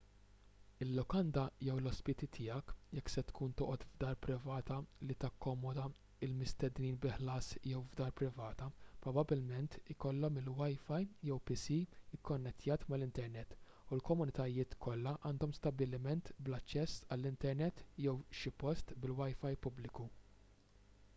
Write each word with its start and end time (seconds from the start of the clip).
il-lukanda 0.83 1.41
jew 1.65 1.73
l-ospiti 1.79 2.27
tiegħek 2.37 2.71
jekk 2.99 3.11
se 3.15 3.23
tkun 3.31 3.51
toqgħod 3.61 3.83
f'dar 3.89 4.15
privata 4.25 4.77
li 5.09 5.17
takkomoda 5.23 5.83
l-mistednin 6.27 6.97
bi 7.03 7.11
ħlas 7.17 7.51
jew 7.73 7.83
f'dar 7.91 8.15
privata 8.21 8.69
probabbilment 9.05 9.77
ikollhom 9.95 10.41
il-wifi 10.43 10.99
jew 11.29 11.39
pc 11.51 11.77
ikkonnettjat 12.19 12.89
mal-internet 12.93 13.55
u 13.69 14.01
l-komunitajiet 14.01 14.75
kollha 14.87 15.15
għandhom 15.31 15.55
stabbiliment 15.59 16.35
bl-aċċess 16.49 17.05
għall-internet 17.17 17.85
jew 18.07 18.19
xi 18.41 18.57
post 18.65 18.97
bil-wifi 19.05 19.57
pubbliku 19.67 20.09